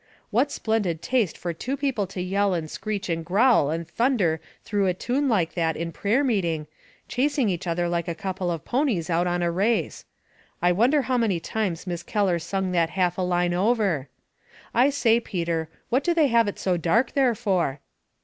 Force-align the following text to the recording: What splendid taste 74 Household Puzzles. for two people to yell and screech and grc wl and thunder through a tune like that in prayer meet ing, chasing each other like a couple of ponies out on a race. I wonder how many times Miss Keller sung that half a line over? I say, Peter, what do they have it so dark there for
What 0.31 0.51
splendid 0.51 1.03
taste 1.03 1.35
74 1.35 1.37
Household 1.37 1.55
Puzzles. 1.55 1.55
for 1.55 1.59
two 1.59 1.77
people 1.87 2.07
to 2.07 2.21
yell 2.23 2.53
and 2.55 2.71
screech 2.71 3.07
and 3.07 3.23
grc 3.23 3.51
wl 3.53 3.69
and 3.75 3.87
thunder 3.87 4.41
through 4.63 4.87
a 4.87 4.95
tune 4.95 5.29
like 5.29 5.53
that 5.53 5.77
in 5.77 5.91
prayer 5.91 6.23
meet 6.23 6.43
ing, 6.43 6.65
chasing 7.07 7.49
each 7.49 7.67
other 7.67 7.87
like 7.87 8.07
a 8.07 8.15
couple 8.15 8.49
of 8.49 8.65
ponies 8.65 9.11
out 9.11 9.27
on 9.27 9.43
a 9.43 9.51
race. 9.51 10.05
I 10.59 10.71
wonder 10.71 11.03
how 11.03 11.19
many 11.19 11.39
times 11.39 11.85
Miss 11.85 12.01
Keller 12.01 12.39
sung 12.39 12.71
that 12.71 12.89
half 12.89 13.19
a 13.19 13.21
line 13.21 13.53
over? 13.53 14.09
I 14.73 14.89
say, 14.89 15.19
Peter, 15.19 15.69
what 15.89 16.03
do 16.03 16.15
they 16.15 16.29
have 16.29 16.47
it 16.47 16.57
so 16.57 16.77
dark 16.77 17.11
there 17.11 17.35
for 17.35 17.79